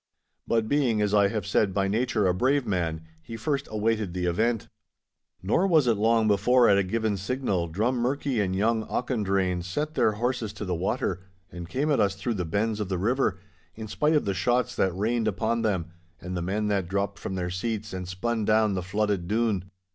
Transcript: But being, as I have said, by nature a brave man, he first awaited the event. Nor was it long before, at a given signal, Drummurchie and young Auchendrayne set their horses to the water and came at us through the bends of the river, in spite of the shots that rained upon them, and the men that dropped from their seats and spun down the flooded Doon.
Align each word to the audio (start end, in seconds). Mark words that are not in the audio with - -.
But 0.47 0.67
being, 0.67 0.99
as 0.99 1.13
I 1.13 1.27
have 1.27 1.45
said, 1.45 1.75
by 1.75 1.87
nature 1.87 2.25
a 2.25 2.33
brave 2.33 2.65
man, 2.65 3.05
he 3.21 3.37
first 3.37 3.67
awaited 3.69 4.15
the 4.15 4.25
event. 4.25 4.67
Nor 5.43 5.67
was 5.67 5.85
it 5.85 5.93
long 5.95 6.27
before, 6.27 6.67
at 6.67 6.79
a 6.79 6.83
given 6.83 7.17
signal, 7.17 7.67
Drummurchie 7.69 8.43
and 8.43 8.55
young 8.55 8.83
Auchendrayne 8.87 9.61
set 9.63 9.93
their 9.93 10.13
horses 10.13 10.53
to 10.53 10.65
the 10.65 10.73
water 10.73 11.21
and 11.51 11.69
came 11.69 11.91
at 11.91 11.99
us 11.99 12.15
through 12.15 12.33
the 12.33 12.45
bends 12.45 12.79
of 12.79 12.89
the 12.89 12.97
river, 12.97 13.37
in 13.75 13.87
spite 13.87 14.15
of 14.15 14.25
the 14.25 14.33
shots 14.33 14.75
that 14.75 14.95
rained 14.97 15.27
upon 15.27 15.61
them, 15.61 15.91
and 16.19 16.35
the 16.35 16.41
men 16.41 16.67
that 16.69 16.87
dropped 16.87 17.19
from 17.19 17.35
their 17.35 17.51
seats 17.51 17.93
and 17.93 18.07
spun 18.07 18.43
down 18.43 18.73
the 18.73 18.81
flooded 18.81 19.27
Doon. 19.27 19.69